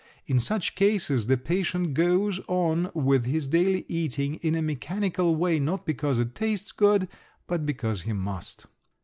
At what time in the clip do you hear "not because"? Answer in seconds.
5.59-6.17